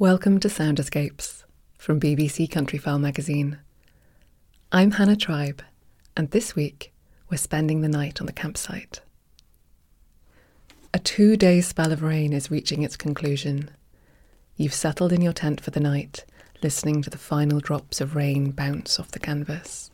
Welcome 0.00 0.40
to 0.40 0.48
Sound 0.48 0.80
Escapes 0.80 1.44
from 1.76 2.00
BBC 2.00 2.48
Countryfile 2.48 2.98
magazine. 2.98 3.58
I'm 4.72 4.92
Hannah 4.92 5.14
Tribe, 5.14 5.62
and 6.16 6.30
this 6.30 6.56
week 6.56 6.94
we're 7.28 7.36
spending 7.36 7.82
the 7.82 7.88
night 7.88 8.18
on 8.18 8.26
the 8.26 8.32
campsite. 8.32 9.02
A 10.94 10.98
two 10.98 11.36
day 11.36 11.60
spell 11.60 11.92
of 11.92 12.02
rain 12.02 12.32
is 12.32 12.50
reaching 12.50 12.82
its 12.82 12.96
conclusion. 12.96 13.68
You've 14.56 14.72
settled 14.72 15.12
in 15.12 15.20
your 15.20 15.34
tent 15.34 15.60
for 15.60 15.70
the 15.70 15.80
night, 15.80 16.24
listening 16.62 17.02
to 17.02 17.10
the 17.10 17.18
final 17.18 17.60
drops 17.60 18.00
of 18.00 18.16
rain 18.16 18.52
bounce 18.52 18.98
off 18.98 19.10
the 19.10 19.18
canvas. 19.18 19.90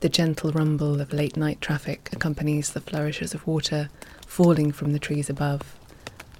The 0.00 0.10
gentle 0.10 0.52
rumble 0.52 1.00
of 1.00 1.14
late 1.14 1.38
night 1.38 1.62
traffic 1.62 2.10
accompanies 2.12 2.74
the 2.74 2.82
flourishes 2.82 3.32
of 3.32 3.46
water 3.46 3.88
falling 4.26 4.72
from 4.72 4.92
the 4.92 4.98
trees 4.98 5.30
above, 5.30 5.74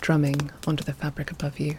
drumming 0.03 0.51
onto 0.67 0.85
the 0.85 0.93
fabric 0.93 1.31
above 1.31 1.59
you. 1.59 1.79